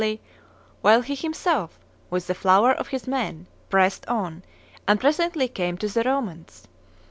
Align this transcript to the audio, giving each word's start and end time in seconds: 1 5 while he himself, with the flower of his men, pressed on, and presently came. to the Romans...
1 0.01 0.17
5 0.17 0.19
while 0.81 1.01
he 1.03 1.13
himself, 1.13 1.77
with 2.09 2.25
the 2.25 2.33
flower 2.33 2.71
of 2.71 2.87
his 2.87 3.07
men, 3.07 3.45
pressed 3.69 4.03
on, 4.07 4.41
and 4.87 4.99
presently 4.99 5.47
came. 5.47 5.77
to 5.77 5.87
the 5.87 6.01
Romans... 6.01 6.67